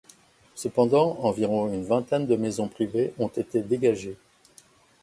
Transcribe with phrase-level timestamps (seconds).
[0.55, 4.17] Cependant, environ une vingtaine de maisons privées ont été dégagées.